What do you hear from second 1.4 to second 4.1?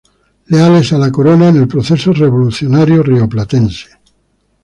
en el proceso revolucionario rioplatense.